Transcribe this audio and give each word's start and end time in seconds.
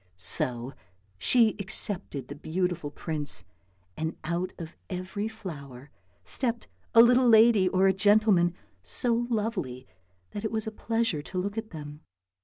So 0.17 0.73
she 1.19 1.55
accepted 1.59 2.27
the 2.27 2.33
beautiful 2.33 2.89
prince, 2.89 3.43
and 3.95 4.17
out 4.23 4.51
of 4.57 4.75
every 4.89 5.27
flower 5.27 5.91
stepped 6.23 6.67
a 6.95 7.03
little 7.03 7.27
lady 7.29 7.69
or 7.69 7.85
a 7.85 7.93
gentleman 7.93 8.55
so 8.81 9.27
lovely 9.29 9.85
that 10.31 10.43
it 10.43 10.51
was 10.51 10.65
a 10.65 10.71
pleasure 10.71 11.21
to 11.21 11.37
look 11.37 11.55
at 11.55 11.69
them. 11.69 12.01